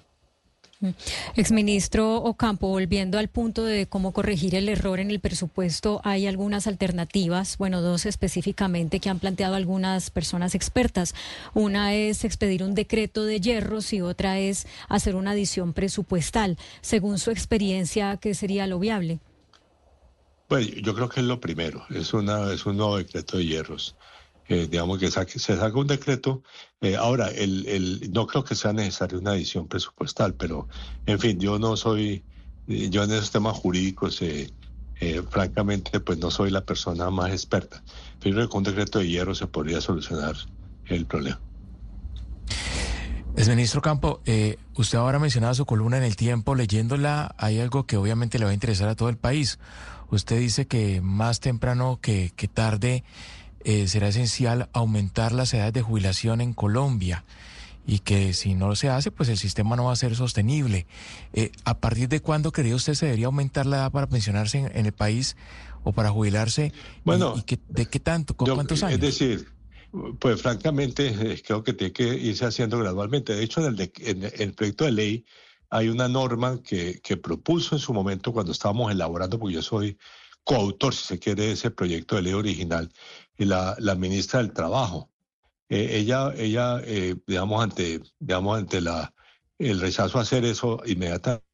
Exministro 1.36 2.18
Ocampo, 2.18 2.68
volviendo 2.68 3.20
al 3.20 3.28
punto 3.28 3.64
de 3.64 3.86
cómo 3.86 4.14
corregir 4.14 4.56
el 4.56 4.68
error 4.68 5.00
en 5.00 5.12
el 5.12 5.20
presupuesto, 5.20 6.02
hay 6.04 6.26
algunas 6.26 6.66
alternativas, 6.68 7.58
bueno, 7.58 7.82
dos 7.82 8.06
específicamente 8.06 9.00
que 9.00 9.10
han 9.10 9.20
planteado 9.20 9.56
algunas 9.56 10.10
personas 10.10 10.56
expertas. 10.56 11.14
Una 11.54 11.94
es 11.94 12.24
expedir 12.24 12.64
un 12.64 12.74
decreto 12.74 13.26
de 13.26 13.40
hierros 13.40 13.94
y 13.94 14.02
otra 14.02 14.40
es 14.40 14.68
hacer 14.90 15.16
una 15.16 15.32
adición 15.32 15.74
presupuestal. 15.74 16.58
Según 16.82 17.20
su 17.20 17.32
experiencia, 17.32 18.18
¿qué 18.18 18.34
sería 18.34 18.66
lo 18.68 18.80
viable? 18.80 19.20
Pues 20.48 20.70
yo 20.82 20.94
creo 20.96 21.08
que 21.08 21.22
es 21.22 21.26
lo 21.26 21.40
primero, 21.40 21.86
es, 21.92 22.14
una, 22.14 22.52
es 22.52 22.66
un 22.66 22.76
nuevo 22.78 22.98
decreto 22.98 23.38
de 23.38 23.46
hierros. 23.46 23.96
Eh, 24.52 24.68
digamos 24.70 25.00
que 25.00 25.10
se 25.10 25.40
saca 25.40 25.80
un 25.80 25.88
decreto. 25.88 26.44
Eh, 26.82 26.98
ahora, 26.98 27.30
el, 27.30 27.66
el, 27.68 28.12
no 28.12 28.28
creo 28.28 28.44
que 28.44 28.54
sea 28.54 28.74
necesaria 28.74 29.18
una 29.18 29.34
edición 29.34 29.70
presupuestal, 29.70 30.34
pero 30.34 30.68
en 31.06 31.20
fin, 31.20 31.40
yo 31.40 31.58
no 31.58 31.78
soy, 31.78 32.26
yo 32.68 33.04
en 33.04 33.12
esos 33.12 33.32
temas 33.32 33.56
jurídicos, 33.56 34.22
eh, 34.22 34.52
francamente, 35.30 36.02
pues 36.02 36.20
no 36.20 36.30
soy 36.30 36.52
la 36.52 36.66
persona 36.66 37.10
más 37.10 37.32
experta. 37.32 37.82
Pero 38.20 38.36
creo 38.36 38.48
que 38.48 38.52
con 38.52 38.58
un 38.58 38.64
decreto 38.66 39.00
de 39.00 39.08
hierro 39.08 39.34
se 39.36 39.48
podría 39.48 39.80
solucionar 39.80 40.36
el 40.88 41.06
problema. 41.06 41.40
Es 43.38 43.48
ministro 43.48 43.82
Campo, 43.82 44.22
usted 44.76 44.98
ahora 44.98 45.18
mencionaba 45.18 45.54
su 45.54 45.66
columna 45.66 45.96
en 45.96 46.04
el 46.04 46.18
tiempo, 46.18 46.56
leyéndola, 46.56 47.34
hay 47.38 47.62
algo 47.62 47.86
que 47.86 47.96
obviamente 47.96 48.38
le 48.38 48.44
va 48.44 48.52
a 48.52 48.54
interesar 48.54 48.90
a 48.90 48.96
todo 48.96 49.08
el 49.08 49.18
país. 49.18 49.60
Usted 50.10 50.40
dice 50.40 50.68
que 50.68 51.00
más 51.00 51.40
temprano 51.40 52.00
que, 52.02 52.34
que 52.36 52.50
tarde 52.50 53.06
eh, 53.66 53.88
será 53.88 54.08
esencial 54.08 54.70
aumentar 54.74 55.32
las 55.32 55.54
edades 55.54 55.74
de 55.74 55.82
jubilación 55.82 56.42
en 56.42 56.54
Colombia. 56.54 57.24
y 57.88 58.00
que 58.00 58.34
si 58.34 58.54
no 58.54 58.76
se 58.76 58.90
hace, 58.90 59.10
pues 59.10 59.28
el 59.30 59.40
sistema 59.40 59.76
no 59.76 59.86
va 59.86 59.94
a 59.94 59.96
ser 59.96 60.16
sostenible. 60.16 60.86
Eh, 61.34 61.52
¿A 61.66 61.80
partir 61.80 62.10
de 62.10 62.20
cuándo 62.20 62.52
cree 62.52 62.76
usted 62.76 62.94
se 62.94 63.08
debería 63.08 63.26
aumentar 63.26 63.66
la 63.66 63.78
edad 63.78 63.92
para 63.92 64.08
pensionarse 64.08 64.60
en, 64.72 64.86
el 64.86 64.92
país 64.92 65.36
o 65.84 65.92
para 65.92 66.12
jubilarse? 66.12 66.74
Bueno, 67.04 67.34
¿Y, 67.36 67.58
de 67.70 67.86
qué 67.88 68.00
tanto? 68.00 68.36
¿Con 68.36 68.54
cuántos 68.54 68.84
años? 68.84 68.96
Es 68.96 69.02
decir, 69.02 69.48
pues 70.20 70.42
francamente 70.42 71.08
eh, 71.08 71.42
creo 71.46 71.64
que 71.64 71.74
tiene 71.74 71.92
que 71.92 72.04
irse 72.04 72.46
haciendo 72.46 72.78
gradualmente. 72.78 73.34
De 73.34 73.44
hecho, 73.44 73.66
en 73.66 73.74
el, 73.74 73.92
en 73.98 74.24
el 74.24 74.54
proyecto 74.54 74.86
de 74.86 74.92
ley 74.92 75.26
hay 75.72 75.90
una 75.90 76.08
norma 76.08 76.62
que, 76.62 77.00
que, 77.02 77.18
propuso 77.18 77.76
en 77.76 77.80
su 77.80 77.94
momento 77.94 78.32
cuando 78.32 78.52
estábamos 78.52 78.92
elaborando, 78.92 79.40
porque 79.40 79.56
yo 79.56 79.62
soy 79.62 79.98
coautor, 80.44 80.94
si 80.94 81.06
se 81.06 81.20
quiere, 81.20 81.44
de 81.48 81.52
ese 81.54 81.72
proyecto 81.72 82.16
de 82.16 82.24
ley 82.24 82.34
original, 82.34 82.92
la, 83.38 83.76
la 83.80 83.96
ministra 83.96 84.40
del 84.40 84.54
Trabajo. 84.54 85.10
Eh, 85.70 86.00
ella, 86.00 86.34
ella 86.36 86.82
eh, 86.84 87.16
digamos, 87.26 87.64
ante, 87.64 88.02
digamos, 88.20 88.58
ante 88.58 88.82
la, 88.82 89.14
el 89.58 89.80
rechazo 89.80 90.18
a 90.18 90.22
hacer 90.22 90.44
eso 90.46 90.82
inmediatamente, 90.86 91.46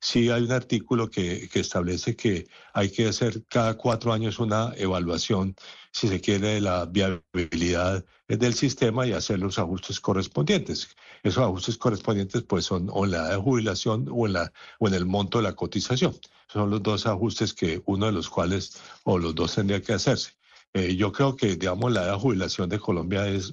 sí 0.00 0.30
hay 0.30 0.42
un 0.42 0.52
artículo 0.52 1.10
que, 1.10 1.48
que, 1.48 1.60
establece 1.60 2.16
que 2.16 2.46
hay 2.72 2.90
que 2.90 3.08
hacer 3.08 3.44
cada 3.48 3.74
cuatro 3.76 4.12
años 4.12 4.38
una 4.38 4.72
evaluación, 4.76 5.54
si 5.92 6.08
se 6.08 6.20
quiere, 6.20 6.54
de 6.54 6.60
la 6.60 6.86
viabilidad 6.86 8.04
del 8.28 8.54
sistema 8.54 9.06
y 9.06 9.12
hacer 9.12 9.38
los 9.38 9.58
ajustes 9.58 10.00
correspondientes. 10.00 10.96
Esos 11.22 11.42
ajustes 11.42 11.78
correspondientes 11.78 12.42
pues 12.42 12.64
son 12.64 12.88
o 12.90 13.04
en 13.04 13.12
la 13.12 13.36
jubilación 13.36 14.08
o 14.10 14.26
en, 14.26 14.34
la, 14.34 14.52
o 14.78 14.88
en 14.88 14.94
el 14.94 15.06
monto 15.06 15.38
de 15.38 15.44
la 15.44 15.54
cotización. 15.54 16.14
Son 16.48 16.70
los 16.70 16.82
dos 16.82 17.06
ajustes 17.06 17.52
que 17.54 17.82
uno 17.86 18.06
de 18.06 18.12
los 18.12 18.28
cuales 18.28 18.80
o 19.04 19.18
los 19.18 19.34
dos 19.34 19.54
tendría 19.54 19.82
que 19.82 19.92
hacerse. 19.94 20.32
Eh, 20.74 20.96
yo 20.96 21.10
creo 21.12 21.36
que, 21.36 21.56
digamos, 21.56 21.92
la 21.92 22.02
edad 22.02 22.12
de 22.12 22.18
jubilación 22.18 22.68
de 22.68 22.78
Colombia 22.78 23.26
es, 23.28 23.52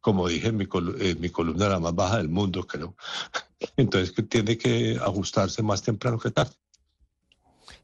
como 0.00 0.28
dije 0.28 0.48
en 0.48 0.56
mi, 0.56 0.66
mi 1.18 1.28
columna, 1.28 1.68
la 1.68 1.80
más 1.80 1.94
baja 1.94 2.16
del 2.18 2.28
mundo, 2.28 2.66
creo. 2.66 2.96
Entonces, 3.76 4.14
tiene 4.28 4.56
que 4.56 4.98
ajustarse 5.00 5.62
más 5.62 5.82
temprano 5.82 6.18
que 6.18 6.30
tarde. 6.30 6.52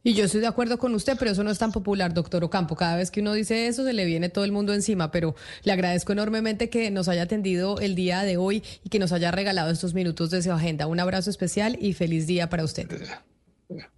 Y 0.04 0.14
yo 0.14 0.25
estoy 0.25 0.40
de 0.40 0.47
acuerdo 0.47 0.78
con 0.78 0.94
usted, 0.94 1.16
pero 1.18 1.32
eso 1.32 1.42
no 1.42 1.50
es 1.50 1.58
tan 1.58 1.73
popular, 1.73 2.14
doctor 2.14 2.44
Ocampo. 2.44 2.76
Cada 2.76 2.97
vez 2.97 3.11
que 3.11 3.20
uno 3.20 3.32
dice 3.32 3.66
eso, 3.66 3.85
se 3.85 3.92
le 3.92 4.04
viene 4.04 4.28
todo 4.28 4.44
el 4.44 4.52
mundo 4.52 4.73
encima, 4.73 5.11
pero 5.11 5.35
le 5.64 5.73
agradezco 5.73 6.12
enormemente 6.12 6.70
que 6.70 6.90
nos 6.90 7.08
haya 7.08 7.23
atendido 7.23 7.78
el 7.80 7.94
día 7.94 8.23
de 8.23 8.37
hoy 8.37 8.62
y 8.85 8.88
que 8.90 8.99
nos 8.99 9.12
haya 9.12 9.30
regalado 9.30 9.70
estos 9.70 9.94
minutos 9.94 10.30
de 10.30 10.42
su 10.42 10.52
agenda. 10.52 10.87
Un 10.87 11.00
abrazo 11.00 11.30
especial 11.30 11.76
y 11.80 11.94
feliz 11.94 12.26
día 12.26 12.49
para 12.49 12.64
usted. 12.64 12.88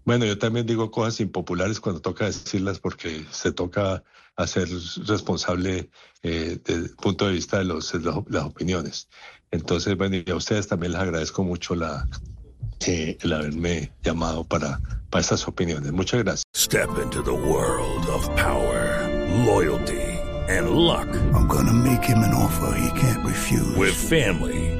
Bueno, 0.04 0.24
yo 0.24 0.38
también 0.38 0.66
digo 0.66 0.90
cosas 0.90 1.20
impopulares 1.20 1.80
cuando 1.80 2.00
toca 2.00 2.24
decirlas 2.24 2.80
porque 2.80 3.24
se 3.30 3.52
toca 3.52 4.02
hacer 4.36 4.68
responsable 5.06 5.90
eh, 6.22 6.58
desde 6.64 6.86
el 6.86 6.90
punto 6.96 7.26
de 7.26 7.32
vista 7.32 7.58
de 7.58 7.64
los, 7.64 7.92
las 7.94 8.44
opiniones. 8.44 9.08
Entonces, 9.50 9.96
bueno, 9.96 10.16
y 10.16 10.30
a 10.30 10.36
ustedes 10.36 10.68
también 10.68 10.92
les 10.92 11.00
agradezco 11.00 11.42
mucho 11.42 11.74
la, 11.74 12.06
eh, 12.86 13.18
el 13.20 13.32
haberme 13.32 13.92
llamado 14.02 14.44
para, 14.44 14.80
para 15.10 15.20
estas 15.20 15.46
opiniones. 15.46 15.92
Muchas 15.92 16.22
gracias. 16.22 16.44
Step 16.54 16.90
into 17.02 17.22
the 17.22 17.32
world 17.32 18.06
of 18.08 18.28
power, 18.36 19.08
loyalty 19.44 20.20
and 20.48 20.70
luck. 20.70 21.08
I'm 21.34 21.46
gonna 21.46 21.72
make 21.72 22.04
him 22.04 22.18
an 22.18 22.34
offer 22.34 22.74
he 22.76 23.00
can't 23.00 23.24
refuse. 23.24 23.76
With 23.76 23.94
family, 23.94 24.79